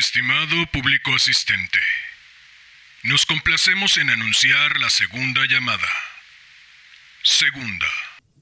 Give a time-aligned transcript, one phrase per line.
[0.00, 1.78] Estimado público asistente,
[3.04, 5.90] nos complacemos en anunciar la segunda llamada.
[7.22, 7.86] Segunda.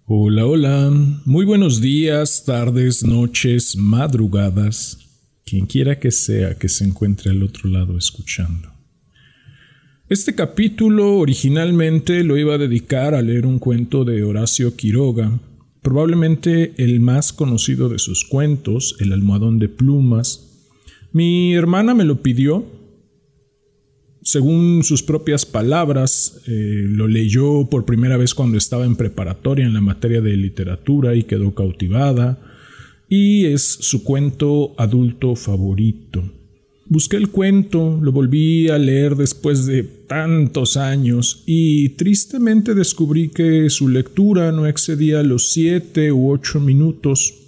[0.05, 0.91] Hola, hola.
[1.25, 4.99] Muy buenos días, tardes, noches, madrugadas.
[5.45, 8.73] Quien quiera que sea que se encuentre al otro lado escuchando.
[10.09, 15.41] Este capítulo originalmente lo iba a dedicar a leer un cuento de Horacio Quiroga,
[15.83, 20.48] probablemente el más conocido de sus cuentos, El almohadón de plumas,
[21.13, 22.67] mi hermana me lo pidió.
[24.23, 29.73] Según sus propias palabras, eh, lo leyó por primera vez cuando estaba en preparatoria en
[29.73, 32.39] la materia de literatura y quedó cautivada.
[33.09, 36.23] Y es su cuento adulto favorito.
[36.91, 43.69] Busqué el cuento, lo volví a leer después de tantos años y tristemente descubrí que
[43.69, 47.48] su lectura no excedía los siete u ocho minutos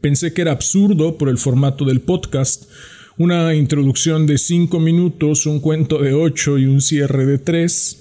[0.00, 2.70] Pensé que era absurdo por el formato del podcast.
[3.18, 8.00] Una introducción de cinco minutos, un cuento de ocho y un cierre de tres.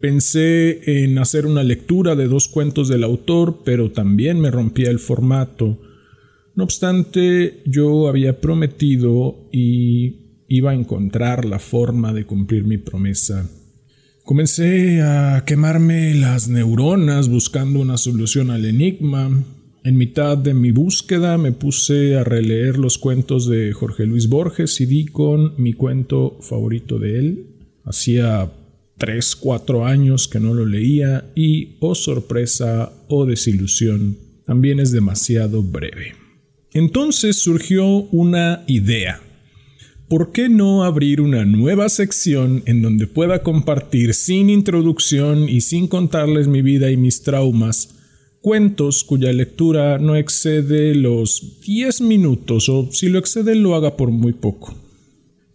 [0.00, 4.98] Pensé en hacer una lectura de dos cuentos del autor, pero también me rompía el
[4.98, 5.78] formato.
[6.56, 13.48] No obstante, yo había prometido y iba a encontrar la forma de cumplir mi promesa.
[14.24, 19.44] Comencé a quemarme las neuronas buscando una solución al enigma.
[19.82, 24.78] En mitad de mi búsqueda me puse a releer los cuentos de Jorge Luis Borges
[24.82, 27.46] y di con mi cuento favorito de él.
[27.84, 28.52] Hacía
[28.98, 35.62] 3, 4 años que no lo leía y, oh sorpresa, oh desilusión, también es demasiado
[35.62, 36.12] breve.
[36.74, 39.22] Entonces surgió una idea.
[40.08, 45.88] ¿Por qué no abrir una nueva sección en donde pueda compartir sin introducción y sin
[45.88, 47.94] contarles mi vida y mis traumas
[48.40, 54.10] cuentos cuya lectura no excede los 10 minutos o si lo excede lo haga por
[54.10, 54.74] muy poco.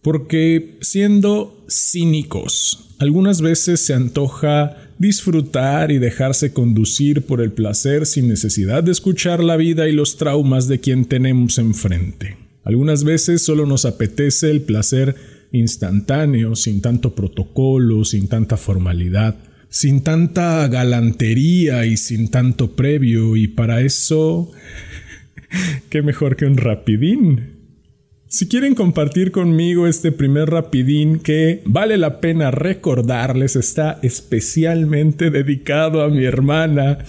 [0.01, 8.27] Porque siendo cínicos, algunas veces se antoja disfrutar y dejarse conducir por el placer sin
[8.27, 12.37] necesidad de escuchar la vida y los traumas de quien tenemos enfrente.
[12.63, 15.15] Algunas veces solo nos apetece el placer
[15.51, 19.35] instantáneo, sin tanto protocolo, sin tanta formalidad
[19.75, 24.49] sin tanta galantería y sin tanto previo, y para eso,
[25.89, 27.57] qué mejor que un rapidín.
[28.29, 36.03] Si quieren compartir conmigo este primer rapidín que vale la pena recordarles está especialmente dedicado
[36.03, 36.99] a mi hermana,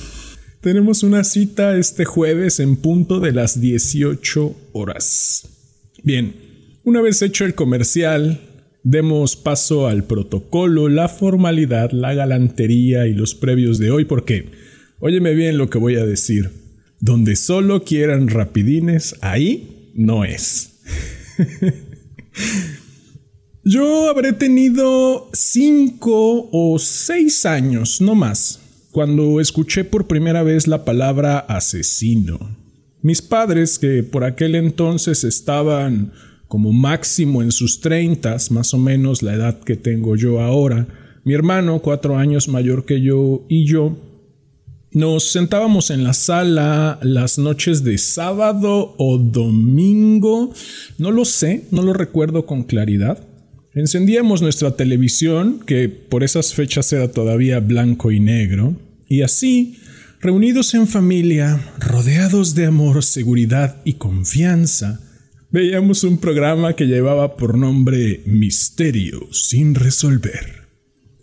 [0.61, 5.49] tenemos una cita este jueves en punto de las 18 horas.
[6.03, 6.35] Bien,
[6.83, 8.41] una vez hecho el comercial,
[8.89, 14.53] Demos paso al protocolo, la formalidad, la galantería y los previos de hoy porque,
[15.01, 16.53] óyeme bien lo que voy a decir,
[17.01, 20.79] donde solo quieran rapidines, ahí no es.
[23.65, 28.61] Yo habré tenido cinco o seis años, no más,
[28.93, 32.39] cuando escuché por primera vez la palabra asesino.
[33.03, 36.13] Mis padres, que por aquel entonces estaban
[36.49, 40.87] como máximo en sus treintas, más o menos la edad que tengo yo ahora.
[41.25, 43.97] Mi hermano, cuatro años mayor que yo, y yo
[44.93, 50.55] nos sentábamos en la sala las noches de sábado o domingo,
[50.97, 53.23] no lo sé, no lo recuerdo con claridad.
[53.75, 58.75] Encendíamos nuestra televisión, que por esas fechas era todavía blanco y negro,
[59.07, 59.77] y así,
[60.21, 65.06] reunidos en familia, rodeados de amor, seguridad y confianza,
[65.51, 70.67] veíamos un programa que llevaba por nombre Misterio sin resolver.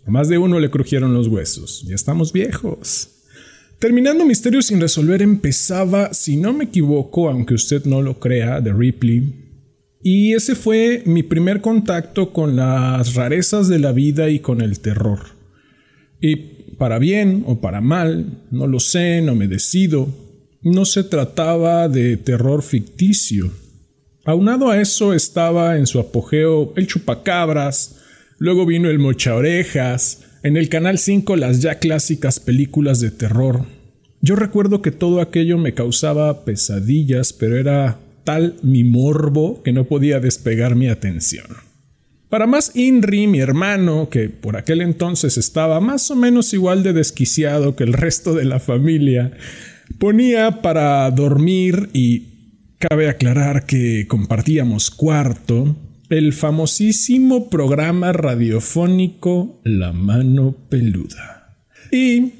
[0.05, 1.83] A más de uno le crujieron los huesos.
[1.87, 3.09] Ya estamos viejos.
[3.79, 8.73] Terminando Misterio sin resolver empezaba, si no me equivoco, aunque usted no lo crea, de
[8.73, 9.33] Ripley.
[10.01, 14.79] Y ese fue mi primer contacto con las rarezas de la vida y con el
[14.79, 15.19] terror.
[16.19, 16.35] Y
[16.77, 20.07] para bien o para mal, no lo sé, no me decido.
[20.61, 23.51] No se trataba de terror ficticio,
[24.25, 27.99] Aunado a eso estaba en su apogeo el chupacabras,
[28.37, 33.65] luego vino el mocha orejas, en el Canal 5 las ya clásicas películas de terror.
[34.21, 39.83] Yo recuerdo que todo aquello me causaba pesadillas, pero era tal mi morbo que no
[39.83, 41.47] podía despegar mi atención.
[42.29, 46.93] Para más Inri, mi hermano, que por aquel entonces estaba más o menos igual de
[46.93, 49.33] desquiciado que el resto de la familia,
[49.99, 52.32] ponía para dormir y
[52.89, 55.77] Cabe aclarar que compartíamos cuarto
[56.09, 61.65] el famosísimo programa radiofónico La mano peluda.
[61.93, 62.33] Y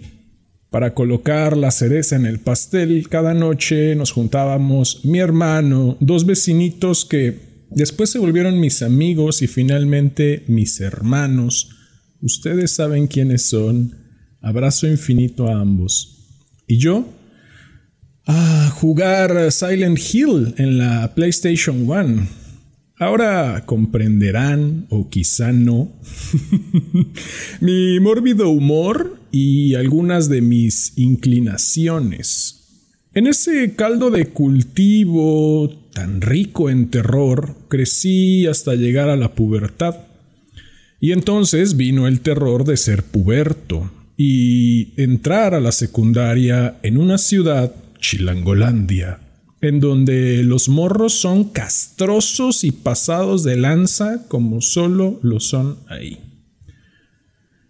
[0.69, 7.05] para colocar la cereza en el pastel, cada noche nos juntábamos mi hermano, dos vecinitos
[7.05, 11.69] que Después se volvieron mis amigos y finalmente mis hermanos.
[12.21, 13.95] Ustedes saben quiénes son.
[14.41, 16.43] Abrazo infinito a ambos.
[16.67, 17.07] ¿Y yo?
[18.25, 22.27] A jugar Silent Hill en la PlayStation 1.
[22.97, 25.91] Ahora comprenderán, o quizá no,
[27.59, 32.61] mi mórbido humor y algunas de mis inclinaciones.
[33.13, 39.97] En ese caldo de cultivo tan rico en terror, crecí hasta llegar a la pubertad.
[41.01, 47.17] Y entonces vino el terror de ser puberto y entrar a la secundaria en una
[47.17, 47.73] ciudad,
[48.03, 49.19] Chilangolandia,
[49.61, 56.19] en donde los morros son castrosos y pasados de lanza como solo lo son ahí.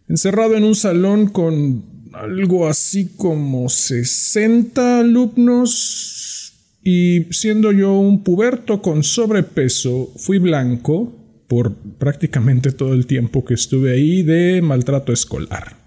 [0.09, 6.53] Encerrado en un salón con algo así como 60 alumnos
[6.83, 11.15] y siendo yo un puberto con sobrepeso, fui blanco
[11.47, 15.77] por prácticamente todo el tiempo que estuve ahí de maltrato escolar.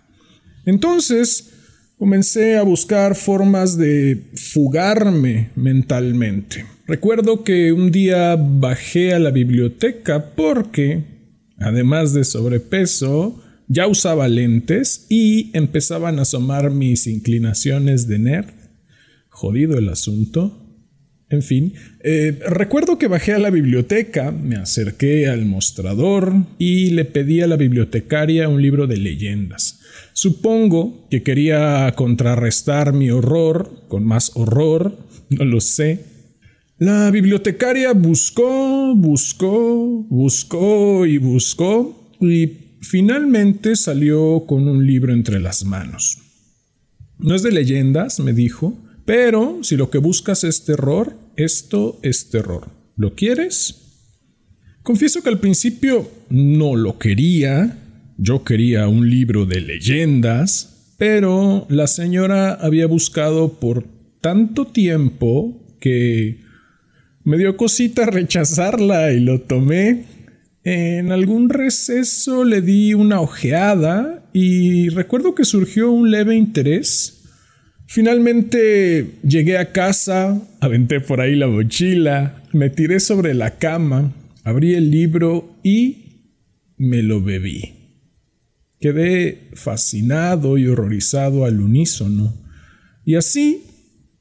[0.64, 1.55] Entonces,
[1.98, 6.64] comencé a buscar formas de fugarme mentalmente.
[6.86, 11.04] Recuerdo que un día bajé a la biblioteca porque,
[11.58, 18.54] además de sobrepeso, ya usaba lentes y empezaban a asomar mis inclinaciones de nerd.
[19.28, 20.62] Jodido el asunto.
[21.28, 27.04] En fin, eh, recuerdo que bajé a la biblioteca, me acerqué al mostrador y le
[27.04, 29.80] pedí a la bibliotecaria un libro de leyendas.
[30.16, 34.96] Supongo que quería contrarrestar mi horror con más horror,
[35.28, 36.04] no lo sé.
[36.78, 45.64] La bibliotecaria buscó, buscó, buscó y buscó y Finalmente salió con un libro entre las
[45.64, 46.18] manos.
[47.18, 52.30] No es de leyendas, me dijo, pero si lo que buscas es terror, esto es
[52.30, 52.70] terror.
[52.96, 53.82] ¿Lo quieres?
[54.84, 57.76] Confieso que al principio no lo quería,
[58.16, 63.84] yo quería un libro de leyendas, pero la señora había buscado por
[64.20, 66.40] tanto tiempo que
[67.24, 70.04] me dio cosita rechazarla y lo tomé
[70.66, 77.22] en algún receso le di una ojeada y recuerdo que surgió un leve interés.
[77.86, 84.74] Finalmente llegué a casa, aventé por ahí la mochila, me tiré sobre la cama, abrí
[84.74, 86.24] el libro y
[86.78, 87.75] me lo bebí.
[88.80, 92.34] Quedé fascinado y horrorizado al unísono.
[93.04, 93.62] Y así,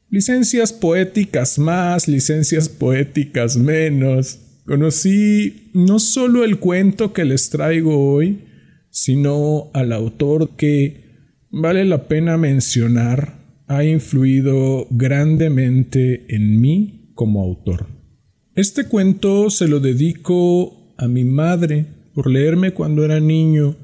[0.09, 8.45] licencias poéticas más, licencias poéticas menos, Conocí no solo el cuento que les traigo hoy,
[8.89, 11.05] sino al autor que,
[11.51, 17.85] vale la pena mencionar, ha influido grandemente en mí como autor.
[18.55, 21.85] Este cuento se lo dedico a mi madre
[22.15, 23.75] por leerme cuando era niño,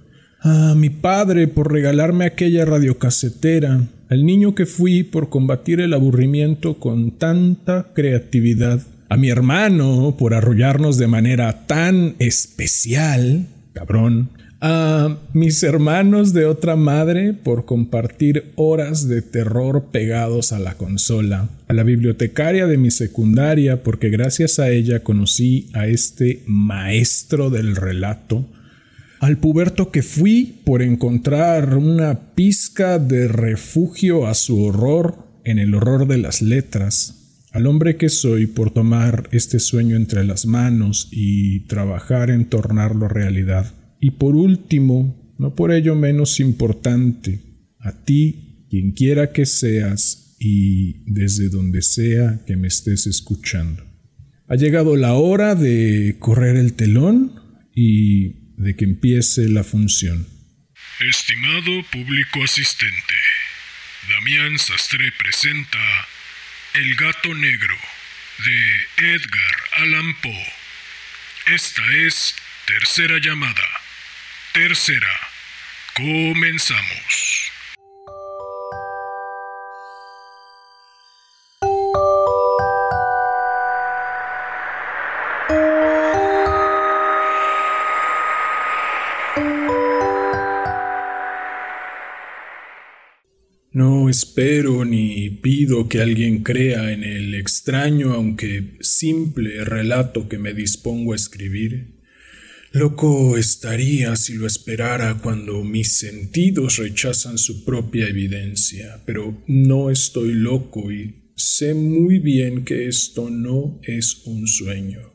[0.42, 6.80] a mi padre por regalarme aquella radiocasetera, al niño que fui por combatir el aburrimiento
[6.80, 8.82] con tanta creatividad.
[9.10, 14.30] A mi hermano por arrollarnos de manera tan especial, cabrón,
[14.62, 21.50] a mis hermanos de otra madre por compartir horas de terror pegados a la consola,
[21.68, 27.76] a la bibliotecaria de mi secundaria porque gracias a ella conocí a este maestro del
[27.76, 28.46] relato,
[29.22, 35.76] al puberto que fui por encontrar una pizca de refugio a su horror en el
[35.76, 41.08] horror de las letras, al hombre que soy por tomar este sueño entre las manos
[41.12, 43.72] y trabajar en tornarlo realidad.
[44.00, 47.42] Y por último, no por ello menos importante,
[47.78, 53.84] a ti, quien quiera que seas y desde donde sea que me estés escuchando.
[54.48, 57.34] Ha llegado la hora de correr el telón
[57.76, 60.28] y de que empiece la función.
[61.00, 63.16] Estimado público asistente,
[64.10, 66.08] Damián Sastre presenta
[66.76, 67.76] el gato negro
[68.46, 70.54] de Edgar Allan Poe.
[71.48, 72.36] Esta es
[72.68, 73.68] tercera llamada.
[74.54, 75.20] Tercera.
[75.96, 77.41] Comenzamos.
[94.12, 101.14] Espero ni pido que alguien crea en el extraño aunque simple relato que me dispongo
[101.14, 102.02] a escribir.
[102.74, 110.34] Loco estaría si lo esperara cuando mis sentidos rechazan su propia evidencia, pero no estoy
[110.34, 115.14] loco y sé muy bien que esto no es un sueño.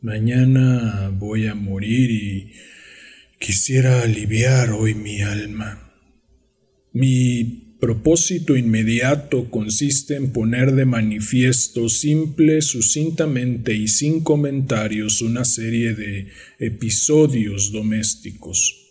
[0.00, 2.52] Mañana voy a morir y
[3.38, 5.92] quisiera aliviar hoy mi alma.
[6.92, 15.94] Mi propósito inmediato consiste en poner de manifiesto simple, sucintamente y sin comentarios una serie
[15.94, 16.28] de
[16.58, 18.82] episodios domésticos.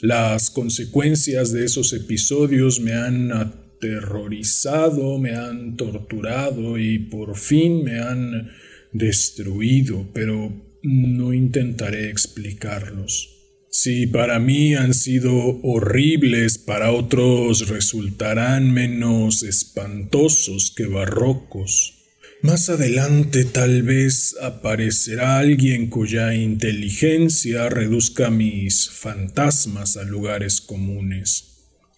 [0.00, 8.00] Las consecuencias de esos episodios me han aterrorizado, me han torturado y por fin me
[8.00, 8.50] han
[8.92, 10.52] destruido, pero
[10.82, 13.31] no intentaré explicarlos.
[13.74, 21.94] Si para mí han sido horribles, para otros resultarán menos espantosos que barrocos.
[22.42, 31.48] Más adelante tal vez aparecerá alguien cuya inteligencia reduzca mis fantasmas a lugares comunes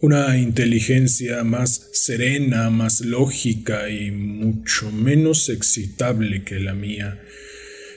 [0.05, 7.23] una inteligencia más serena, más lógica y mucho menos excitable que la mía,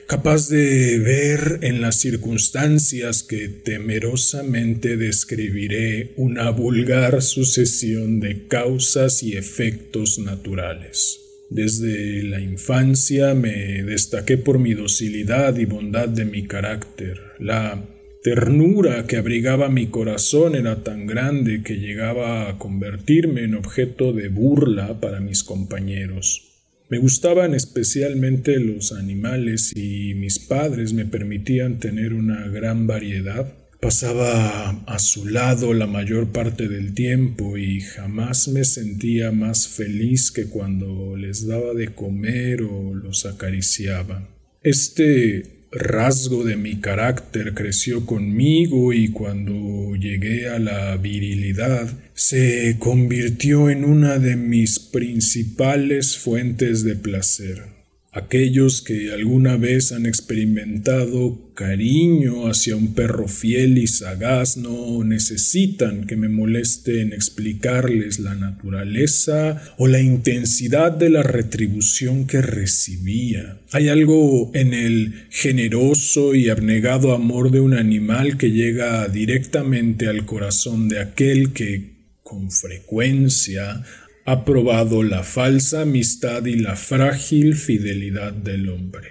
[0.08, 9.36] capaz de ver en las circunstancias que temerosamente describiré una vulgar sucesión de causas y
[9.36, 11.20] efectos naturales.
[11.50, 17.86] Desde la infancia me destaqué por mi docilidad y bondad de mi carácter, la
[18.22, 24.28] ternura que abrigaba mi corazón era tan grande que llegaba a convertirme en objeto de
[24.28, 26.48] burla para mis compañeros.
[26.90, 33.52] Me gustaban especialmente los animales y mis padres me permitían tener una gran variedad.
[33.78, 40.30] Pasaba a su lado la mayor parte del tiempo y jamás me sentía más feliz
[40.30, 44.26] que cuando les daba de comer o los acariciaba.
[44.62, 53.70] Este rasgo de mi carácter creció conmigo y cuando llegué a la virilidad se convirtió
[53.70, 57.77] en una de mis principales fuentes de placer.
[58.10, 66.06] Aquellos que alguna vez han experimentado cariño hacia un perro fiel y sagaz no necesitan
[66.06, 73.58] que me moleste en explicarles la naturaleza o la intensidad de la retribución que recibía.
[73.72, 80.24] Hay algo en el generoso y abnegado amor de un animal que llega directamente al
[80.24, 83.84] corazón de aquel que con frecuencia
[84.30, 89.08] ha probado la falsa amistad y la frágil fidelidad del hombre.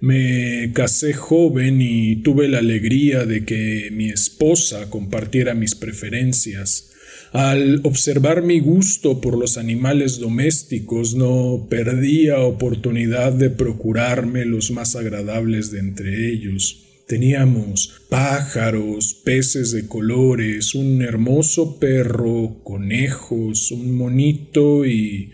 [0.00, 6.92] Me casé joven y tuve la alegría de que mi esposa compartiera mis preferencias.
[7.32, 14.94] Al observar mi gusto por los animales domésticos no perdía oportunidad de procurarme los más
[14.94, 16.87] agradables de entre ellos.
[17.08, 25.32] Teníamos pájaros, peces de colores, un hermoso perro, conejos, un monito y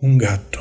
[0.00, 0.60] un gato.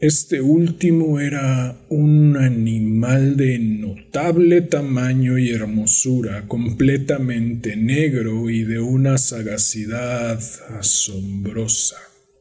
[0.00, 9.18] Este último era un animal de notable tamaño y hermosura, completamente negro y de una
[9.18, 10.40] sagacidad
[10.78, 11.96] asombrosa.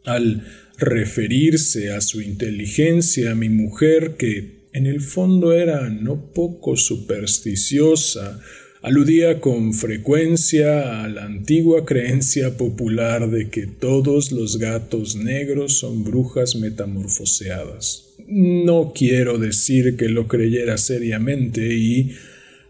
[0.05, 0.47] Al
[0.77, 8.41] referirse a su inteligencia, mi mujer, que en el fondo era no poco supersticiosa,
[8.81, 16.03] aludía con frecuencia a la antigua creencia popular de que todos los gatos negros son
[16.03, 18.17] brujas metamorfoseadas.
[18.27, 22.11] No quiero decir que lo creyera seriamente y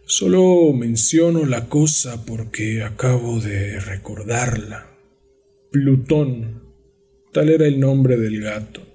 [0.06, 4.92] solo menciono la cosa porque acabo de recordarla.
[5.72, 6.62] Plutón,
[7.34, 8.95] tal era el nombre del gato.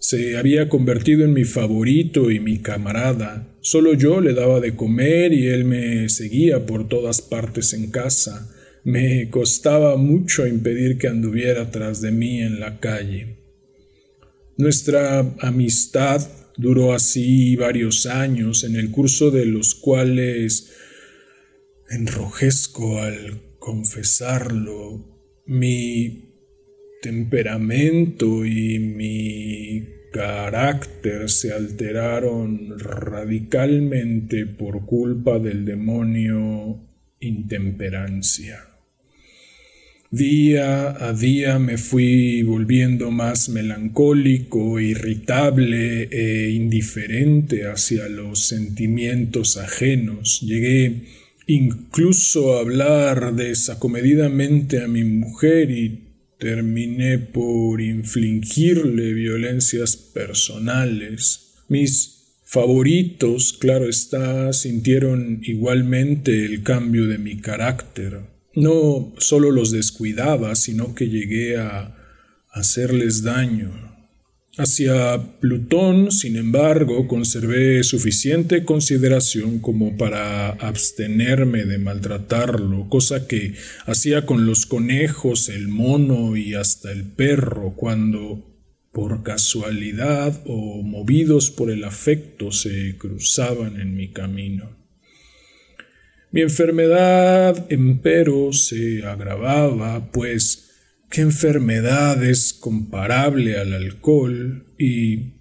[0.00, 3.54] Se había convertido en mi favorito y mi camarada.
[3.60, 8.50] Solo yo le daba de comer y él me seguía por todas partes en casa.
[8.82, 13.36] Me costaba mucho impedir que anduviera tras de mí en la calle.
[14.56, 16.26] Nuestra amistad
[16.56, 20.70] duró así varios años, en el curso de los cuales
[21.90, 25.04] enrojezco al confesarlo.
[25.44, 26.29] Mi
[27.10, 36.78] temperamento y mi carácter se alteraron radicalmente por culpa del demonio
[37.18, 38.60] intemperancia.
[40.12, 50.42] Día a día me fui volviendo más melancólico, irritable e indiferente hacia los sentimientos ajenos.
[50.42, 51.06] Llegué
[51.48, 56.09] incluso a hablar desacomedidamente a mi mujer y
[56.40, 61.54] terminé por infligirle violencias personales.
[61.68, 68.22] Mis favoritos, claro está, sintieron igualmente el cambio de mi carácter.
[68.56, 71.96] No solo los descuidaba, sino que llegué a
[72.50, 73.89] hacerles daño.
[74.62, 83.54] Hacia Plutón, sin embargo, conservé suficiente consideración como para abstenerme de maltratarlo, cosa que
[83.86, 88.54] hacía con los conejos, el mono y hasta el perro cuando,
[88.92, 94.76] por casualidad o movidos por el afecto, se cruzaban en mi camino.
[96.32, 100.69] Mi enfermedad, empero, se agravaba, pues
[101.10, 104.64] ¿Qué enfermedad es comparable al alcohol?
[104.78, 105.32] Y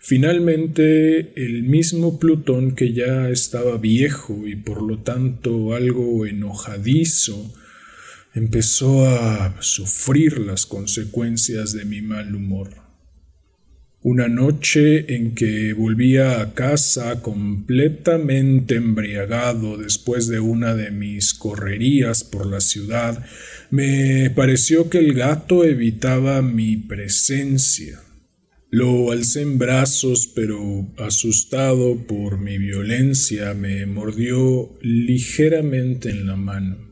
[0.00, 7.52] finalmente el mismo Plutón que ya estaba viejo y por lo tanto algo enojadizo,
[8.32, 12.87] empezó a sufrir las consecuencias de mi mal humor.
[14.00, 22.22] Una noche en que volvía a casa completamente embriagado después de una de mis correrías
[22.22, 23.26] por la ciudad,
[23.70, 28.00] me pareció que el gato evitaba mi presencia.
[28.70, 36.87] Lo alcé en brazos, pero asustado por mi violencia me mordió ligeramente en la mano.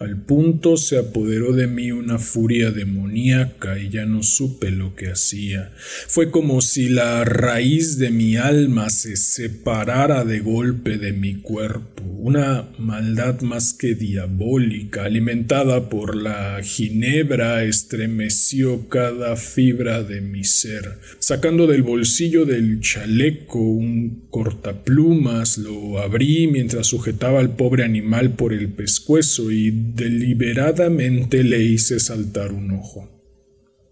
[0.00, 5.12] Al punto se apoderó de mí una furia demoníaca y ya no supe lo que
[5.12, 5.72] hacía.
[6.08, 12.02] Fue como si la raíz de mi alma se separara de golpe de mi cuerpo,
[12.02, 20.98] una maldad más que diabólica, alimentada por la ginebra, estremeció cada fibra de mi ser.
[21.20, 28.52] Sacando del bolsillo del chaleco un cortaplumas, lo abrí mientras sujetaba al pobre animal por
[28.52, 33.10] el pescuezo y deliberadamente le hice saltar un ojo.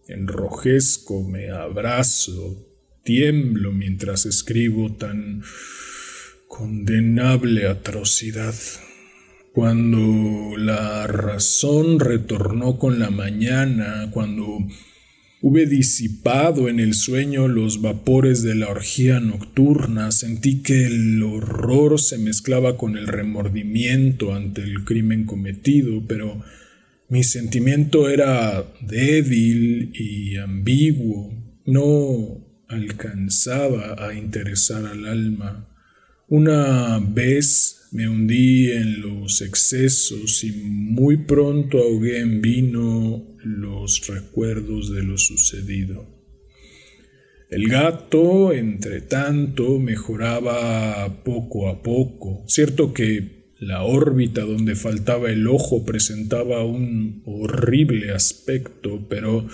[0.09, 2.67] Enrojezco, me abrazo,
[3.05, 5.43] tiemblo mientras escribo tan
[6.49, 8.55] condenable atrocidad.
[9.53, 14.59] Cuando la razón retornó con la mañana, cuando
[15.45, 22.01] Hube disipado en el sueño los vapores de la orgía nocturna, sentí que el horror
[22.01, 26.45] se mezclaba con el remordimiento ante el crimen cometido, pero
[27.09, 31.35] mi sentimiento era débil y ambiguo,
[31.67, 35.72] no alcanzaba a interesar al alma.
[36.34, 44.90] Una vez me hundí en los excesos y muy pronto ahogué en vino los recuerdos
[44.95, 46.06] de lo sucedido.
[47.50, 52.45] El gato, entre tanto, mejoraba poco a poco.
[52.47, 59.47] Cierto que la órbita donde faltaba el ojo presentaba un horrible aspecto, pero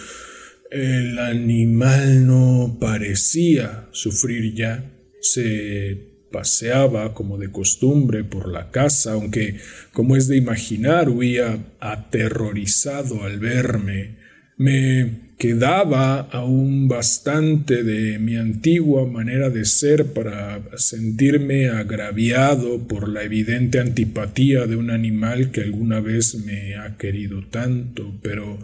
[0.71, 4.95] el animal no parecía sufrir ya.
[5.21, 9.57] Se paseaba como de costumbre por la casa, aunque,
[9.93, 14.17] como es de imaginar, huía aterrorizado al verme.
[14.57, 23.23] Me quedaba aún bastante de mi antigua manera de ser para sentirme agraviado por la
[23.23, 28.59] evidente antipatía de un animal que alguna vez me ha querido tanto, pero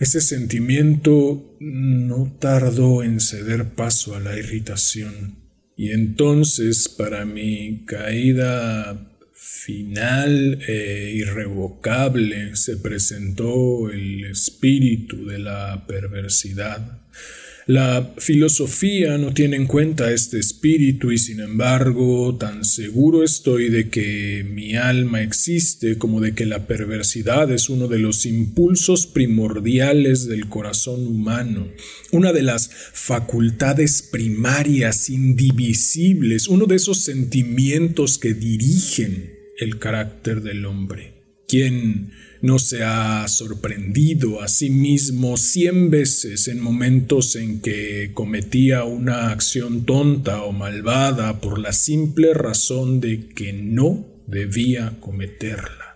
[0.00, 5.47] ese sentimiento no tardó en ceder paso a la irritación.
[5.78, 16.98] Y entonces para mi caída final e irrevocable se presentó el espíritu de la perversidad
[17.68, 23.90] la filosofía no tiene en cuenta este espíritu y sin embargo tan seguro estoy de
[23.90, 30.26] que mi alma existe como de que la perversidad es uno de los impulsos primordiales
[30.26, 31.68] del corazón humano,
[32.10, 40.64] una de las facultades primarias indivisibles, uno de esos sentimientos que dirigen el carácter del
[40.64, 41.18] hombre.
[41.46, 48.84] Quien no se ha sorprendido a sí mismo cien veces en momentos en que cometía
[48.84, 55.88] una acción tonta o malvada por la simple razón de que no debía cometerla.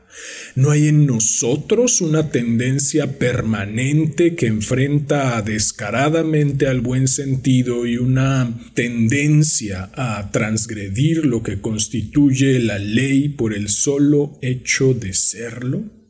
[0.54, 8.52] ¿No hay en nosotros una tendencia permanente que enfrenta descaradamente al buen sentido y una
[8.74, 16.01] tendencia a transgredir lo que constituye la ley por el solo hecho de serlo?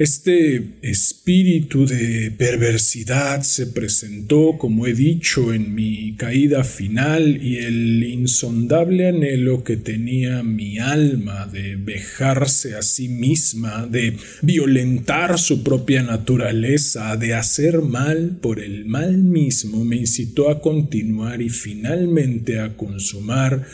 [0.00, 8.02] Este espíritu de perversidad se presentó, como he dicho, en mi caída final y el
[8.04, 16.02] insondable anhelo que tenía mi alma de vejarse a sí misma, de violentar su propia
[16.02, 22.74] naturaleza, de hacer mal por el mal mismo, me incitó a continuar y finalmente a
[22.74, 23.66] consumar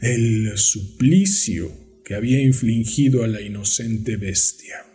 [0.00, 1.70] el suplicio
[2.04, 4.89] que había infligido a la inocente bestia.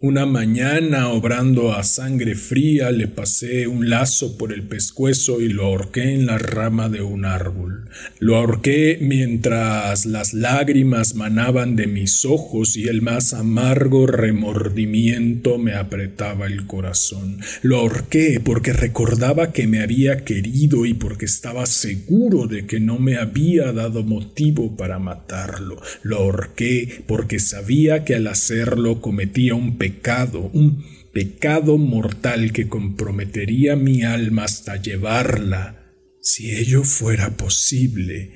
[0.00, 5.64] Una mañana, obrando a sangre fría, le pasé un lazo por el pescuezo y lo
[5.64, 7.88] ahorqué en la rama de un árbol.
[8.20, 15.74] Lo ahorqué mientras las lágrimas manaban de mis ojos y el más amargo remordimiento me
[15.74, 17.40] apretaba el corazón.
[17.62, 23.00] Lo ahorqué porque recordaba que me había querido y porque estaba seguro de que no
[23.00, 25.82] me había dado motivo para matarlo.
[26.04, 32.68] Lo ahorqué porque sabía que al hacerlo cometía un pecado pecado, un pecado mortal que
[32.68, 38.32] comprometería mi alma hasta llevarla, si ello fuera posible,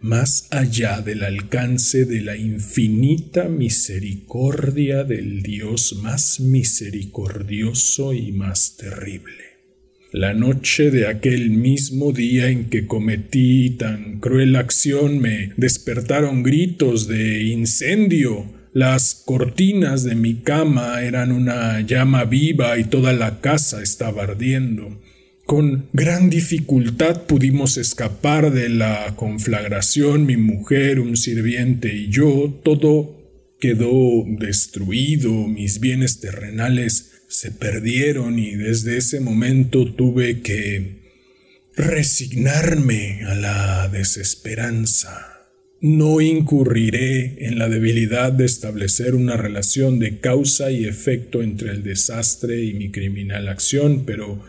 [0.00, 9.44] más allá del alcance de la infinita misericordia del Dios más misericordioso y más terrible.
[10.10, 17.06] La noche de aquel mismo día en que cometí tan cruel acción me despertaron gritos
[17.06, 23.82] de incendio, las cortinas de mi cama eran una llama viva y toda la casa
[23.82, 25.00] estaba ardiendo.
[25.46, 32.60] Con gran dificultad pudimos escapar de la conflagración, mi mujer, un sirviente y yo.
[32.62, 33.16] Todo
[33.58, 40.98] quedó destruido, mis bienes terrenales se perdieron y desde ese momento tuve que
[41.76, 45.37] resignarme a la desesperanza.
[45.80, 51.84] No incurriré en la debilidad de establecer una relación de causa y efecto entre el
[51.84, 54.42] desastre y mi criminal acción, pero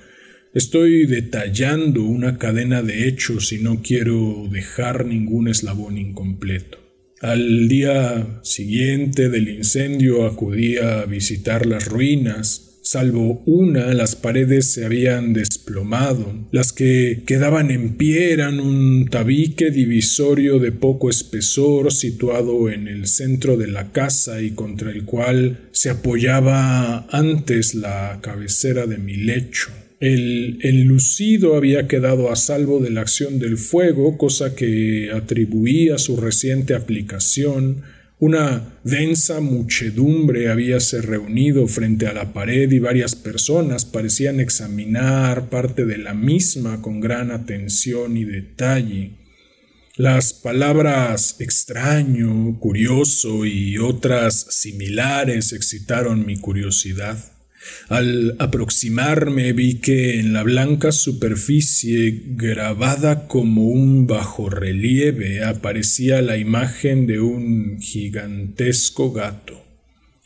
[0.56, 6.80] estoy detallando una cadena de hechos y no quiero dejar ningún eslabón incompleto.
[7.22, 14.86] Al día siguiente del incendio acudí a visitar las ruinas, Salvo una, las paredes se
[14.86, 16.48] habían desplomado.
[16.52, 23.08] Las que quedaban en pie eran un tabique divisorio de poco espesor situado en el
[23.08, 29.16] centro de la casa y contra el cual se apoyaba antes la cabecera de mi
[29.16, 29.70] lecho.
[30.00, 36.00] El enlucido había quedado a salvo de la acción del fuego, cosa que atribuía a
[36.00, 37.84] su reciente aplicación
[38.20, 45.86] una densa muchedumbre habíase reunido frente a la pared y varias personas parecían examinar parte
[45.86, 49.14] de la misma con gran atención y detalle.
[49.96, 57.39] Las palabras extraño, curioso y otras similares excitaron mi curiosidad.
[57.90, 67.08] Al aproximarme vi que en la blanca superficie, grabada como un bajorrelieve, aparecía la imagen
[67.08, 69.66] de un gigantesco gato.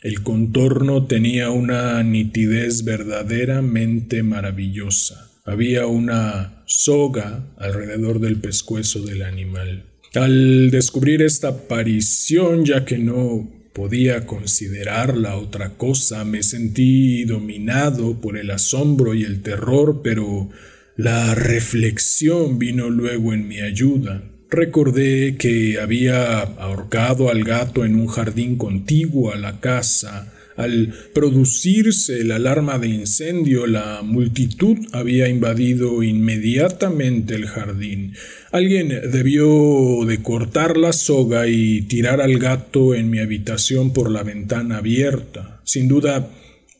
[0.00, 5.30] El contorno tenía una nitidez verdaderamente maravillosa.
[5.46, 9.86] Había una soga alrededor del pescuezo del animal.
[10.14, 18.38] Al descubrir esta aparición, ya que no podía considerarla otra cosa, me sentí dominado por
[18.38, 20.48] el asombro y el terror, pero
[20.96, 24.22] la reflexión vino luego en mi ayuda.
[24.48, 32.24] Recordé que había ahorcado al gato en un jardín contiguo a la casa, al producirse
[32.24, 38.14] la alarma de incendio, la multitud había invadido inmediatamente el jardín.
[38.52, 44.22] Alguien debió de cortar la soga y tirar al gato en mi habitación por la
[44.22, 45.60] ventana abierta.
[45.64, 46.28] Sin duda,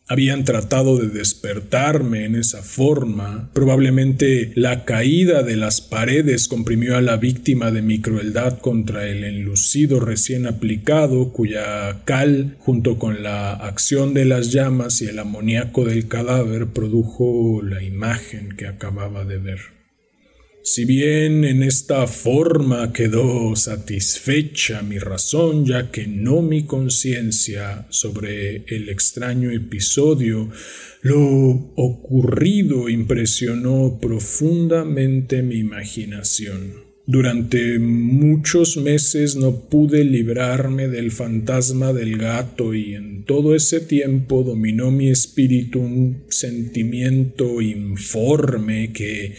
[0.06, 3.50] habían tratado de despertarme en esa forma.
[3.52, 9.24] Probablemente la caída de las paredes comprimió a la víctima de mi crueldad contra el
[9.24, 15.84] enlucido recién aplicado, cuya cal, junto con la acción de las llamas y el amoníaco
[15.84, 19.73] del cadáver, produjo la imagen que acababa de ver.
[20.66, 28.64] Si bien en esta forma quedó satisfecha mi razón, ya que no mi conciencia sobre
[28.74, 30.48] el extraño episodio,
[31.02, 31.20] lo
[31.76, 36.82] ocurrido impresionó profundamente mi imaginación.
[37.04, 44.42] Durante muchos meses no pude librarme del fantasma del gato y en todo ese tiempo
[44.42, 49.34] dominó mi espíritu un sentimiento informe que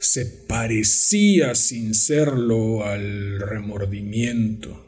[0.00, 4.86] se parecía sin serlo al remordimiento.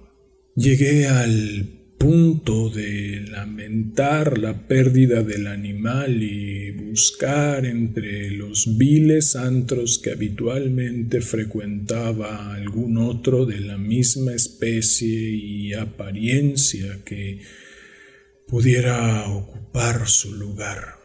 [0.57, 9.98] Llegué al punto de lamentar la pérdida del animal y buscar entre los viles antros
[9.98, 17.40] que habitualmente frecuentaba algún otro de la misma especie y apariencia que
[18.48, 21.01] pudiera ocupar su lugar.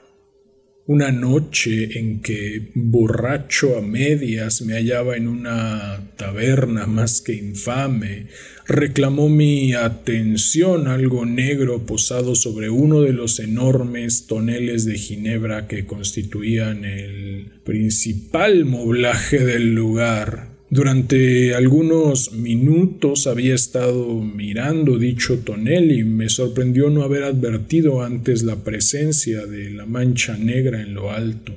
[0.88, 8.28] Una noche en que, borracho a medias, me hallaba en una taberna más que infame,
[8.66, 15.86] reclamó mi atención algo negro posado sobre uno de los enormes toneles de ginebra que
[15.86, 20.57] constituían el principal moblaje del lugar.
[20.70, 28.44] Durante algunos minutos había estado mirando dicho tonel y me sorprendió no haber advertido antes
[28.44, 31.54] la presencia de la mancha negra en lo alto.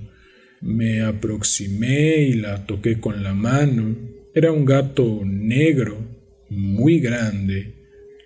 [0.61, 3.97] Me aproximé y la toqué con la mano.
[4.33, 5.99] Era un gato negro,
[6.49, 7.75] muy grande,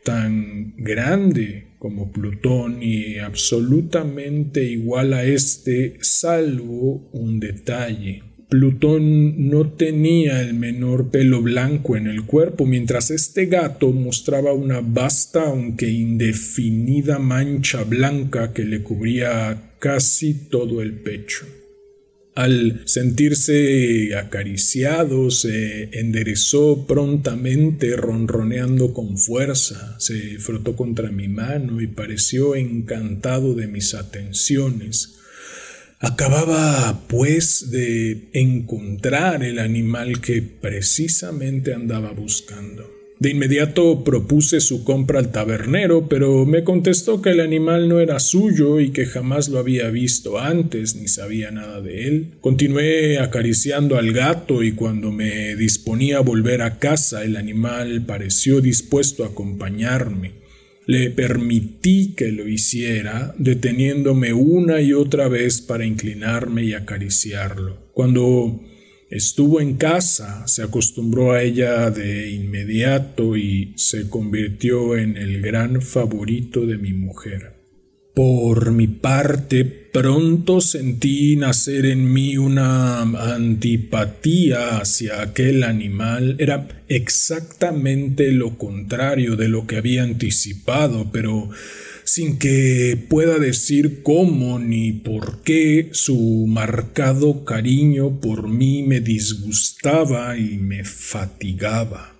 [0.05, 8.34] tan grande como Plutón y absolutamente igual a este, salvo un detalle.
[8.55, 14.81] Plutón no tenía el menor pelo blanco en el cuerpo, mientras este gato mostraba una
[14.81, 21.47] vasta aunque indefinida mancha blanca que le cubría casi todo el pecho.
[22.37, 31.88] Al sentirse acariciado, se enderezó prontamente, ronroneando con fuerza, se frotó contra mi mano y
[31.88, 35.24] pareció encantado de mis atenciones.
[36.07, 42.95] Acababa, pues, de encontrar el animal que precisamente andaba buscando.
[43.21, 48.19] De inmediato propuse su compra al tabernero, pero me contestó que el animal no era
[48.19, 52.35] suyo y que jamás lo había visto antes ni sabía nada de él.
[52.43, 58.61] Continué acariciando al gato y cuando me disponía a volver a casa el animal pareció
[58.61, 60.43] dispuesto a acompañarme.
[60.87, 67.90] Le permití que lo hiciera, deteniéndome una y otra vez para inclinarme y acariciarlo.
[67.92, 68.61] Cuando
[69.11, 75.81] estuvo en casa, se acostumbró a ella de inmediato y se convirtió en el gran
[75.81, 77.55] favorito de mi mujer.
[78.14, 86.35] Por mi parte, pronto sentí nacer en mí una antipatía hacia aquel animal.
[86.40, 91.48] Era exactamente lo contrario de lo que había anticipado, pero
[92.02, 100.37] sin que pueda decir cómo ni por qué su marcado cariño por mí me disgustaba
[100.37, 102.16] y me fatigaba.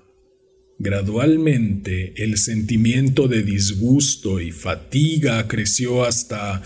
[0.79, 6.63] Gradualmente el sentimiento de disgusto y fatiga creció hasta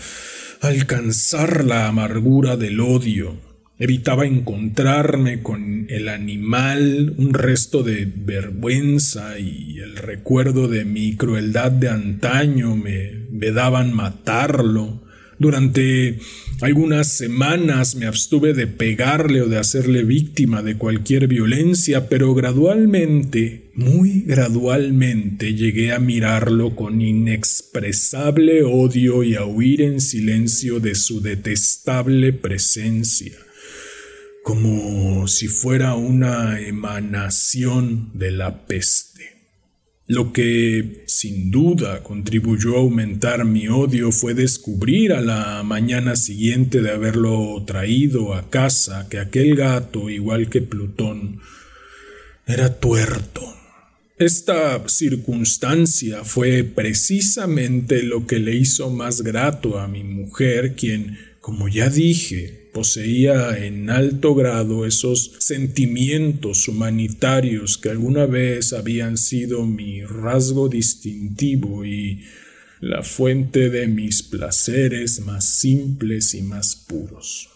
[0.61, 3.37] alcanzar la amargura del odio.
[3.77, 11.71] Evitaba encontrarme con el animal, un resto de vergüenza y el recuerdo de mi crueldad
[11.71, 15.01] de antaño me vedaban matarlo.
[15.39, 16.19] Durante
[16.59, 23.71] algunas semanas me abstuve de pegarle o de hacerle víctima de cualquier violencia, pero gradualmente,
[23.73, 31.21] muy gradualmente, llegué a mirarlo con inexpresable odio y a huir en silencio de su
[31.21, 33.37] detestable presencia,
[34.43, 39.38] como si fuera una emanación de la peste.
[40.09, 46.81] Lo que sin duda contribuyó a aumentar mi odio fue descubrir a la mañana siguiente
[46.81, 51.41] de haberlo traído a casa que aquel gato, igual que Plutón,
[52.47, 53.43] era tuerto.
[54.17, 61.67] Esta circunstancia fue precisamente lo que le hizo más grato a mi mujer, quien, como
[61.67, 70.03] ya dije, poseía en alto grado esos sentimientos humanitarios que alguna vez habían sido mi
[70.03, 72.23] rasgo distintivo y
[72.79, 77.49] la fuente de mis placeres más simples y más puros.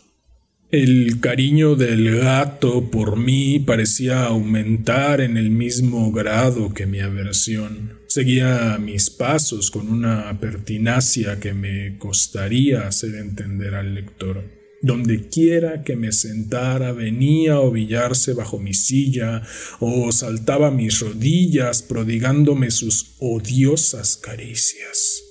[0.73, 7.99] El cariño del gato por mí parecía aumentar en el mismo grado que mi aversión.
[8.07, 14.62] Seguía mis pasos con una pertinacia que me costaría hacer entender al lector.
[14.83, 19.41] Donde quiera que me sentara venía a ovillarse bajo mi silla
[19.79, 25.23] o saltaba mis rodillas prodigándome sus odiosas caricias.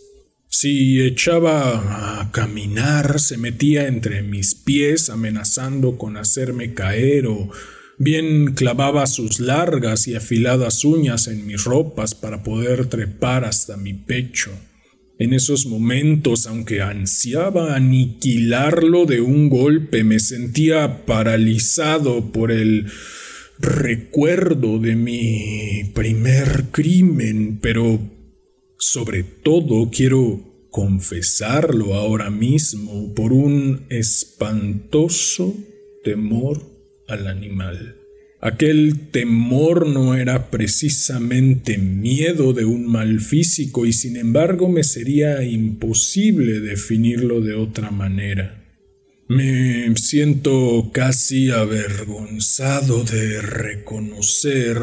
[0.48, 7.50] Si echaba a caminar, se metía entre mis pies amenazando con hacerme caer o
[7.98, 13.92] bien clavaba sus largas y afiladas uñas en mis ropas para poder trepar hasta mi
[13.92, 14.50] pecho.
[15.22, 22.86] En esos momentos, aunque ansiaba aniquilarlo de un golpe, me sentía paralizado por el
[23.60, 28.00] recuerdo de mi primer crimen, pero
[28.80, 35.54] sobre todo quiero confesarlo ahora mismo por un espantoso
[36.02, 36.62] temor
[37.06, 38.01] al animal.
[38.44, 45.44] Aquel temor no era precisamente miedo de un mal físico y sin embargo me sería
[45.44, 48.61] imposible definirlo de otra manera.
[49.28, 54.76] Me siento casi avergonzado de reconocer,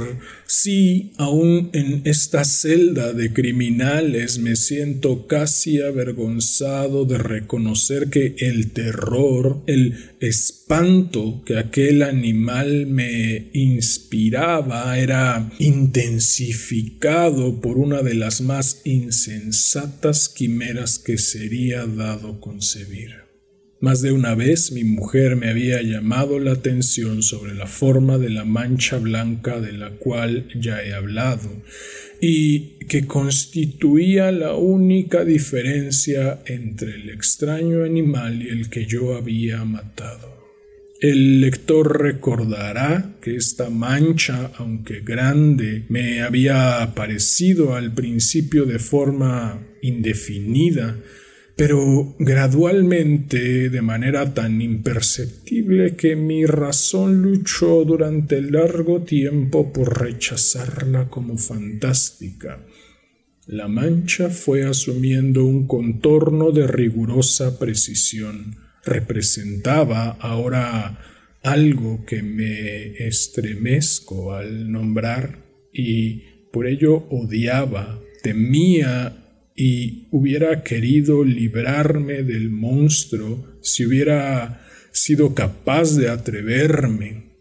[0.48, 8.72] sí, aún en esta celda de criminales me siento casi avergonzado de reconocer que el
[8.72, 18.82] terror, el espanto que aquel animal me inspiraba era intensificado por una de las más
[18.86, 23.29] insensatas quimeras que sería dado concebir.
[23.82, 28.30] Más de una vez mi mujer me había llamado la atención sobre la forma de
[28.30, 31.50] la mancha blanca de la cual ya he hablado,
[32.20, 39.64] y que constituía la única diferencia entre el extraño animal y el que yo había
[39.64, 40.40] matado.
[41.00, 49.66] El lector recordará que esta mancha, aunque grande, me había aparecido al principio de forma
[49.82, 51.00] indefinida,
[51.60, 61.10] pero gradualmente de manera tan imperceptible que mi razón luchó durante largo tiempo por rechazarla
[61.10, 62.66] como fantástica.
[63.46, 68.56] La mancha fue asumiendo un contorno de rigurosa precisión.
[68.86, 70.98] Representaba ahora
[71.44, 75.40] algo que me estremezco al nombrar
[75.74, 79.19] y por ello odiaba, temía
[79.60, 87.34] y hubiera querido librarme del monstruo si hubiera sido capaz de atreverme.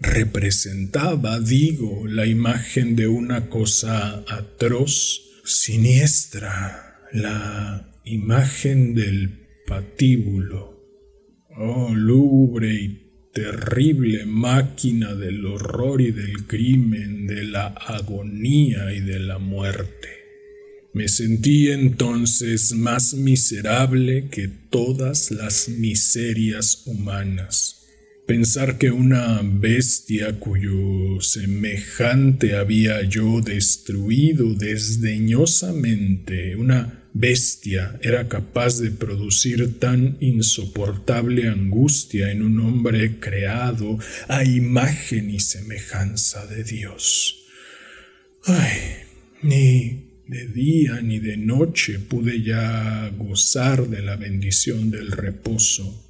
[0.00, 10.80] Representaba, digo, la imagen de una cosa atroz, siniestra, la imagen del patíbulo.
[11.58, 19.18] Oh, lúgubre y terrible máquina del horror y del crimen, de la agonía y de
[19.18, 20.19] la muerte.
[20.92, 27.86] Me sentí entonces más miserable que todas las miserias humanas.
[28.26, 38.90] Pensar que una bestia cuyo semejante había yo destruido desdeñosamente, una bestia era capaz de
[38.90, 43.98] producir tan insoportable angustia en un hombre creado
[44.28, 47.46] a imagen y semejanza de Dios.
[48.44, 48.78] Ay,
[49.42, 56.06] ni de día ni de noche pude ya gozar de la bendición del reposo.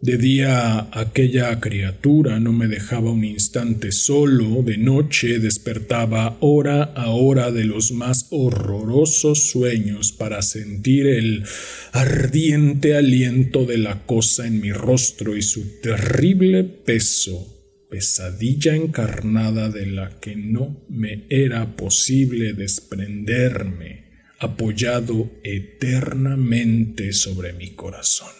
[0.00, 7.10] De día aquella criatura no me dejaba un instante solo, de noche despertaba hora a
[7.10, 11.42] hora de los más horrorosos sueños para sentir el
[11.90, 17.55] ardiente aliento de la cosa en mi rostro y su terrible peso
[17.90, 24.04] pesadilla encarnada de la que no me era posible desprenderme,
[24.38, 28.32] apoyado eternamente sobre mi corazón.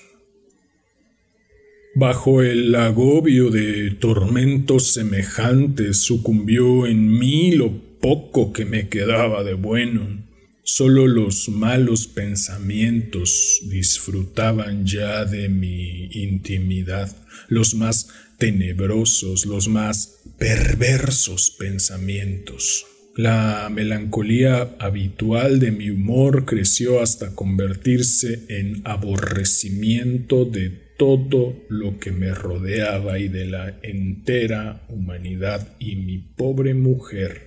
[1.98, 9.54] Bajo el agobio de tormentos semejantes sucumbió en mí lo poco que me quedaba de
[9.54, 10.26] bueno.
[10.62, 17.16] Solo los malos pensamientos disfrutaban ya de mi intimidad,
[17.48, 22.87] los más tenebrosos, los más perversos pensamientos.
[23.16, 30.68] La melancolía habitual de mi humor creció hasta convertirse en aborrecimiento de
[30.99, 37.45] todo lo que me rodeaba y de la entera humanidad y mi pobre mujer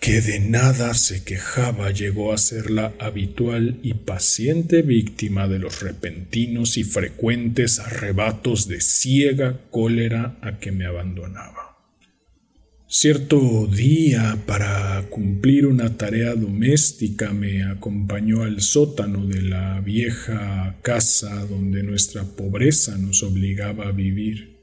[0.00, 5.82] que de nada se quejaba llegó a ser la habitual y paciente víctima de los
[5.82, 11.68] repentinos y frecuentes arrebatos de ciega cólera a que me abandonaba.
[12.90, 21.44] Cierto día, para cumplir una tarea doméstica, me acompañó al sótano de la vieja casa
[21.44, 24.56] donde nuestra pobreza nos obligaba a vivir.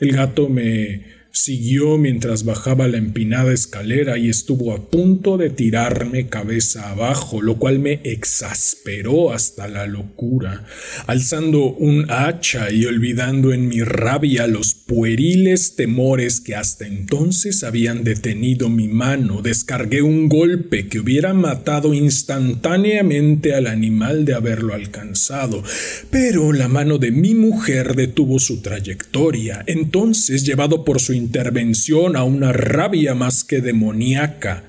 [0.00, 6.28] El gato me Siguió mientras bajaba la empinada escalera y estuvo a punto de tirarme
[6.28, 10.64] cabeza abajo, lo cual me exasperó hasta la locura.
[11.06, 18.04] Alzando un hacha y olvidando en mi rabia los pueriles temores que hasta entonces habían
[18.04, 25.62] detenido mi mano, descargué un golpe que hubiera matado instantáneamente al animal de haberlo alcanzado.
[26.10, 29.62] Pero la mano de mi mujer detuvo su trayectoria.
[29.66, 34.64] Entonces, llevado por su intervención a una rabia más que demoníaca.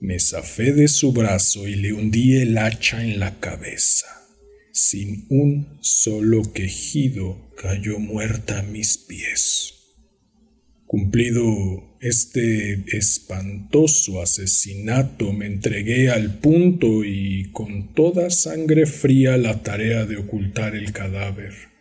[0.00, 4.06] Me zafé de su brazo y le hundí el hacha en la cabeza.
[4.72, 9.74] Sin un solo quejido cayó muerta a mis pies.
[10.86, 20.04] Cumplido este espantoso asesinato, me entregué al punto y con toda sangre fría la tarea
[20.04, 21.71] de ocultar el cadáver.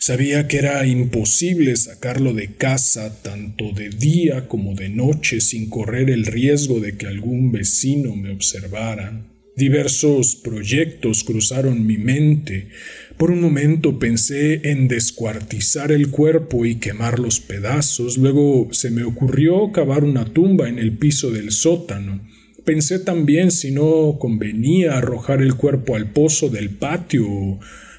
[0.00, 6.08] Sabía que era imposible sacarlo de casa tanto de día como de noche sin correr
[6.08, 9.26] el riesgo de que algún vecino me observara.
[9.56, 12.68] Diversos proyectos cruzaron mi mente.
[13.16, 18.18] Por un momento pensé en descuartizar el cuerpo y quemar los pedazos.
[18.18, 22.20] Luego se me ocurrió cavar una tumba en el piso del sótano.
[22.64, 27.58] Pensé también si no convenía arrojar el cuerpo al pozo del patio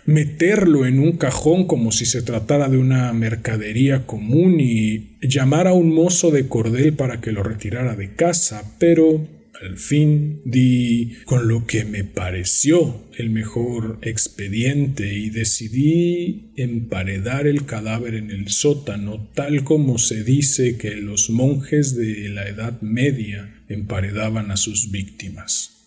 [0.09, 5.73] meterlo en un cajón como si se tratara de una mercadería común y llamar a
[5.73, 9.27] un mozo de cordel para que lo retirara de casa, pero
[9.61, 17.65] al fin di con lo que me pareció el mejor expediente y decidí emparedar el
[17.65, 23.61] cadáver en el sótano tal como se dice que los monjes de la Edad Media
[23.67, 25.78] emparedaban a sus víctimas.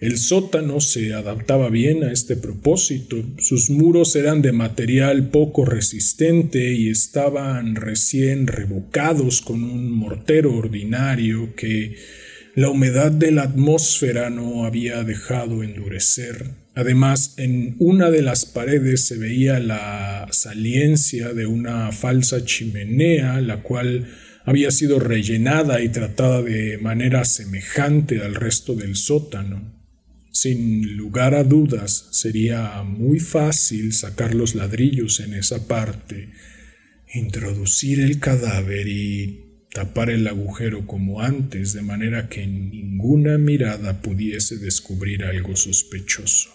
[0.00, 3.16] El sótano se adaptaba bien a este propósito.
[3.38, 11.56] Sus muros eran de material poco resistente y estaban recién revocados con un mortero ordinario
[11.56, 11.96] que
[12.54, 16.46] la humedad de la atmósfera no había dejado endurecer.
[16.76, 23.64] Además, en una de las paredes se veía la saliencia de una falsa chimenea, la
[23.64, 24.06] cual
[24.44, 29.77] había sido rellenada y tratada de manera semejante al resto del sótano.
[30.30, 36.30] Sin lugar a dudas, sería muy fácil sacar los ladrillos en esa parte,
[37.12, 44.58] introducir el cadáver y tapar el agujero como antes, de manera que ninguna mirada pudiese
[44.58, 46.50] descubrir algo sospechoso.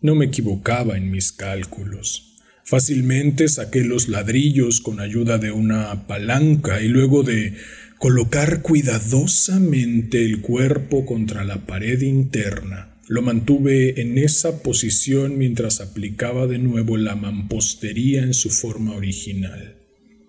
[0.00, 2.34] No me equivocaba en mis cálculos.
[2.64, 7.54] Fácilmente saqué los ladrillos con ayuda de una palanca y luego de
[7.98, 16.46] colocar cuidadosamente el cuerpo contra la pared interna, lo mantuve en esa posición mientras aplicaba
[16.46, 19.76] de nuevo la mampostería en su forma original.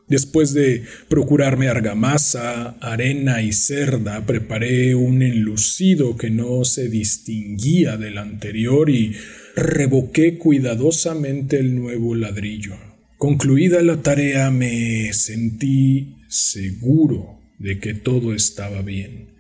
[0.08, 8.20] Después de procurarme argamasa, arena y cerda, preparé un enlucido que no se distinguía del
[8.20, 9.16] anterior y
[9.56, 12.76] revoqué cuidadosamente el nuevo ladrillo.
[13.18, 19.35] Concluida la tarea me sentí seguro de que todo estaba bien.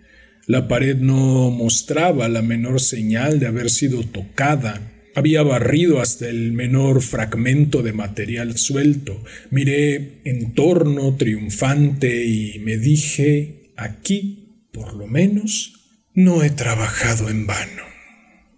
[0.47, 6.51] La pared no mostraba la menor señal de haber sido tocada había barrido hasta el
[6.51, 9.23] menor fragmento de material suelto.
[9.49, 15.73] Miré en torno triunfante y me dije, aquí, por lo menos,
[16.13, 17.83] no he trabajado en vano.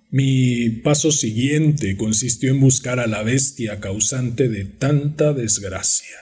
[0.09, 6.15] Mi paso siguiente consistió en buscar a la bestia causante de tanta desgracia,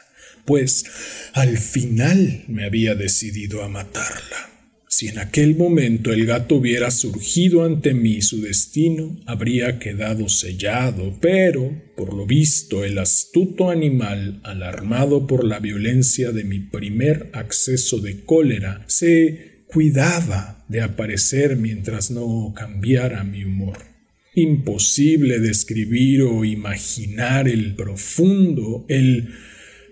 [0.44, 0.86] pues
[1.34, 4.55] al final me había decidido a matarla.
[4.98, 11.18] Si en aquel momento el gato hubiera surgido ante mí, su destino habría quedado sellado,
[11.20, 18.00] pero, por lo visto, el astuto animal, alarmado por la violencia de mi primer acceso
[18.00, 23.80] de cólera, se cuidaba de aparecer mientras no cambiara mi humor.
[24.34, 29.34] Imposible describir o imaginar el profundo, el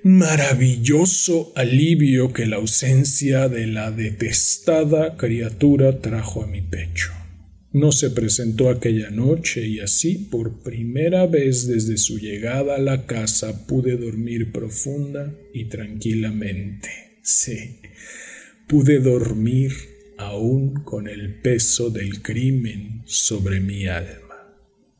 [0.03, 7.11] maravilloso alivio que la ausencia de la detestada criatura trajo a mi pecho.
[7.71, 13.05] No se presentó aquella noche y así por primera vez desde su llegada a la
[13.05, 16.89] casa pude dormir profunda y tranquilamente.
[17.23, 17.79] Sí,
[18.67, 19.71] pude dormir
[20.17, 24.22] aún con el peso del crimen sobre mi alma.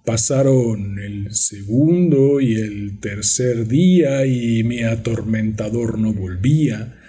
[0.05, 6.99] Pasaron el segundo y el tercer día y mi atormentador no volvía.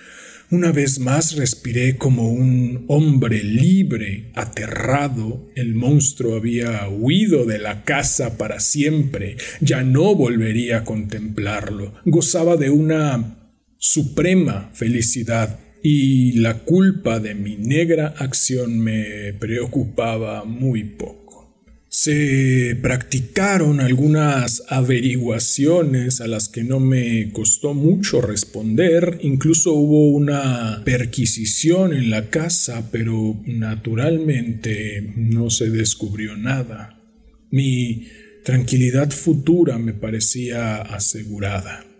[0.51, 5.51] Una vez más respiré como un hombre libre, aterrado.
[5.57, 9.39] El monstruo había huido de la casa para siempre.
[9.61, 11.95] Ya no volvería a contemplarlo.
[12.05, 20.85] Gozaba de una suprema felicidad y la culpa de mi negra acción me preocupaba muy
[20.85, 21.24] poco.
[21.97, 30.83] Se practicaron algunas averiguaciones a las que no me costó mucho responder, incluso hubo una
[30.85, 37.01] perquisición en la casa, pero naturalmente no se descubrió nada.
[37.53, 38.09] Mi
[38.43, 41.94] tranquilidad futura me parecía asegurada.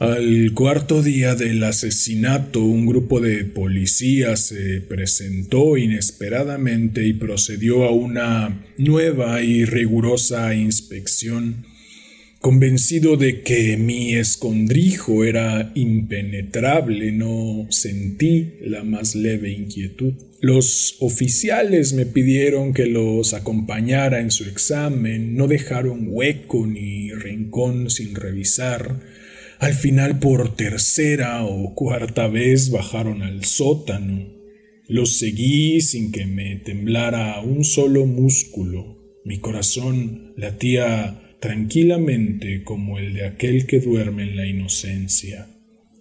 [0.00, 7.92] Al cuarto día del asesinato, un grupo de policías se presentó inesperadamente y procedió a
[7.92, 11.64] una nueva y rigurosa inspección.
[12.40, 20.14] Convencido de que mi escondrijo era impenetrable, no sentí la más leve inquietud.
[20.40, 27.90] Los oficiales me pidieron que los acompañara en su examen, no dejaron hueco ni rincón
[27.90, 29.00] sin revisar.
[29.64, 34.28] Al final por tercera o cuarta vez bajaron al sótano.
[34.88, 38.98] Los seguí sin que me temblara un solo músculo.
[39.24, 45.46] Mi corazón latía tranquilamente como el de aquel que duerme en la inocencia.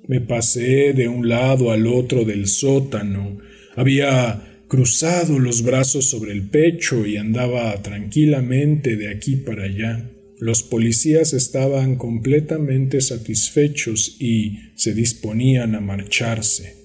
[0.10, 3.38] Me pasé de un lado al otro del sótano,
[3.78, 10.13] había cruzado los brazos sobre el pecho y andaba tranquilamente de aquí para allá.
[10.40, 16.84] Los policías estaban completamente satisfechos y se disponían a marcharse.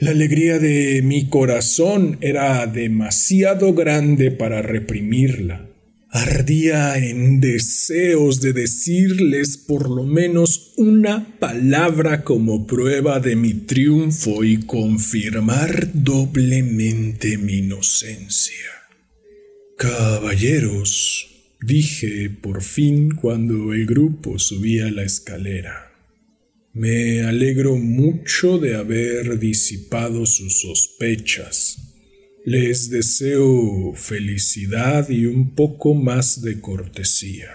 [0.00, 5.70] La alegría de mi corazón era demasiado grande para reprimirla.
[6.10, 14.44] Ardía en deseos de decirles por lo menos una palabra como prueba de mi triunfo
[14.44, 18.70] y confirmar doblemente mi inocencia.
[19.76, 21.33] Caballeros,
[21.66, 25.92] dije por fin cuando el grupo subía la escalera.
[26.72, 31.78] Me alegro mucho de haber disipado sus sospechas.
[32.44, 37.50] Les deseo felicidad y un poco más de cortesía.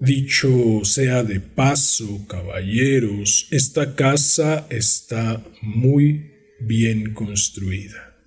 [0.00, 8.17] Dicho sea de paso, caballeros, esta casa está muy bien construida.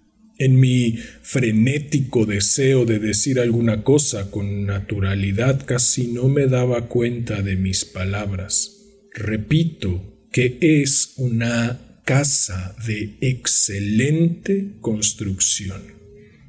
[0.42, 7.44] En mi frenético deseo de decir alguna cosa con naturalidad casi no me daba cuenta
[7.44, 8.72] de mis palabras.
[9.14, 15.84] Repito que es una casa de excelente construcción.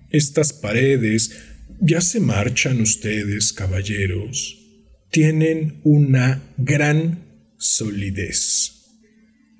[0.09, 1.38] Estas paredes,
[1.78, 4.57] ya se marchan ustedes, caballeros,
[5.11, 7.26] tienen una gran
[7.59, 8.82] solidez.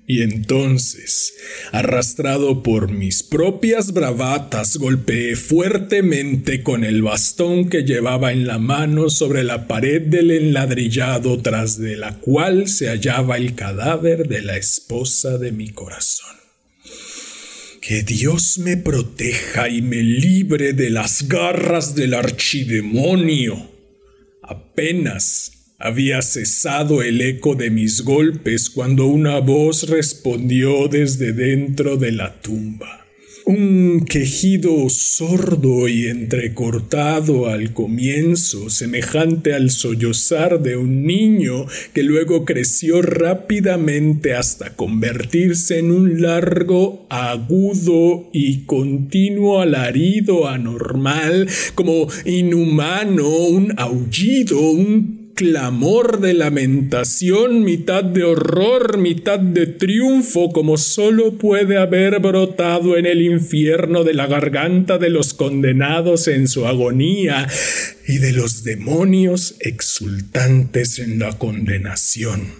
[0.05, 1.33] Y entonces,
[1.71, 9.09] arrastrado por mis propias bravatas, golpeé fuertemente con el bastón que llevaba en la mano
[9.09, 14.57] sobre la pared del enladrillado tras de la cual se hallaba el cadáver de la
[14.57, 16.35] esposa de mi corazón.
[17.79, 23.71] Que Dios me proteja y me libre de las garras del archidemonio.
[24.41, 32.11] Apenas había cesado el eco de mis golpes cuando una voz respondió desde dentro de
[32.11, 33.03] la tumba.
[33.45, 42.45] Un quejido sordo y entrecortado al comienzo, semejante al sollozar de un niño que luego
[42.45, 53.73] creció rápidamente hasta convertirse en un largo, agudo y continuo alarido anormal, como inhumano, un
[53.77, 62.19] aullido, un clamor de lamentación, mitad de horror, mitad de triunfo, como sólo puede haber
[62.19, 67.47] brotado en el infierno de la garganta de los condenados en su agonía
[68.07, 72.53] y de los demonios exultantes en la condenación.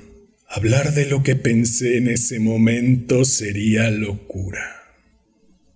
[0.47, 4.83] Hablar de lo que pensé en ese momento sería locura.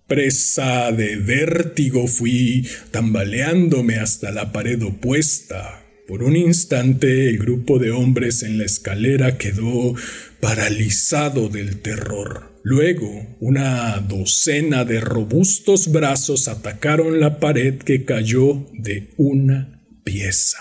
[0.06, 7.90] Presa de vértigo fui tambaleándome hasta la pared opuesta, por un instante el grupo de
[7.90, 9.94] hombres en la escalera quedó
[10.40, 12.58] paralizado del terror.
[12.62, 20.56] Luego, una docena de robustos brazos atacaron la pared que cayó de una pieza.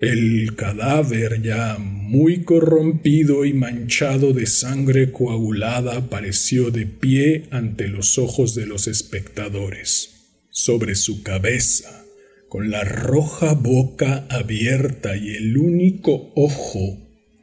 [0.00, 8.18] El cadáver, ya muy corrompido y manchado de sangre coagulada, apareció de pie ante los
[8.18, 10.10] ojos de los espectadores.
[10.50, 11.99] Sobre su cabeza,
[12.50, 16.98] con la roja boca abierta y el único ojo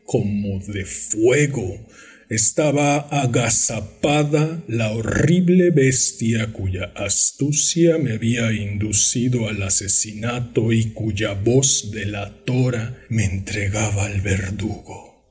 [0.05, 1.87] como de fuego,
[2.29, 11.89] estaba agazapada la horrible bestia cuya astucia me había inducido al asesinato y cuya voz
[11.93, 15.25] delatora me entregaba al verdugo.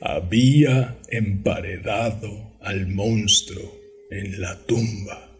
[0.00, 3.78] Había emparedado al monstruo
[4.10, 5.33] en la tumba.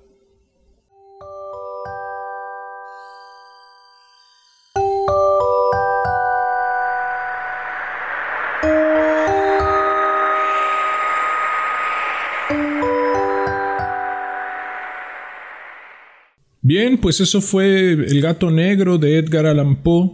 [16.77, 20.11] Bien, pues eso fue El gato negro de Edgar Allan Poe.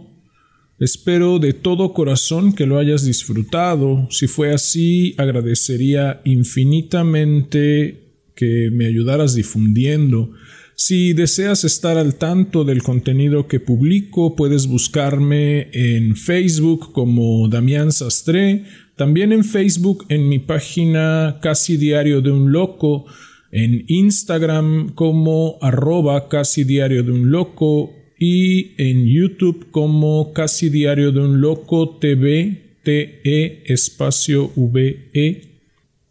[0.77, 4.07] Espero de todo corazón que lo hayas disfrutado.
[4.11, 10.33] Si fue así, agradecería infinitamente que me ayudaras difundiendo.
[10.75, 17.91] Si deseas estar al tanto del contenido que publico, puedes buscarme en Facebook como Damián
[17.91, 18.65] Sastre,
[18.97, 23.07] también en Facebook en mi página Casi Diario de un Loco,
[23.51, 31.11] en Instagram como arroba Casi Diario de un Loco y en YouTube como Casi Diario
[31.11, 35.51] de un Loco TV, TE espacio VE.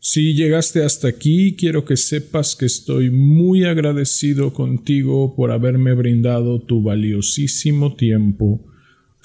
[0.02, 6.60] Si llegaste hasta aquí, quiero que sepas que estoy muy agradecido contigo por haberme brindado
[6.60, 8.66] tu valiosísimo tiempo.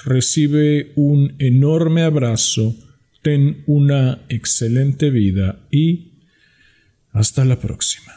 [0.03, 2.75] Recibe un enorme abrazo,
[3.21, 6.14] ten una excelente vida y
[7.15, 8.14] hasta la próxima.